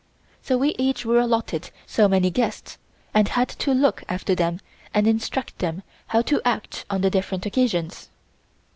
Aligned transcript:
So 0.41 0.57
we 0.57 0.69
each 0.79 1.05
were 1.05 1.19
allotted 1.19 1.69
so 1.85 2.07
many 2.07 2.31
guests 2.31 2.79
and 3.13 3.27
had 3.27 3.47
to 3.49 3.71
look 3.71 4.03
after 4.09 4.33
them 4.33 4.59
and 4.95 5.05
instruct 5.05 5.59
them 5.59 5.83
how 6.07 6.23
to 6.23 6.41
act 6.43 6.85
on 6.89 7.01
the 7.01 7.11
different 7.11 7.45
occasions. 7.45 8.09